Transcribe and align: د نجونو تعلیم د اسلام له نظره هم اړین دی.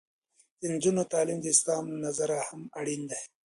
د 0.59 0.61
نجونو 0.73 1.01
تعلیم 1.13 1.39
د 1.41 1.45
اسلام 1.55 1.83
له 1.91 1.97
نظره 2.05 2.37
هم 2.49 2.61
اړین 2.79 3.01
دی. 3.11 3.21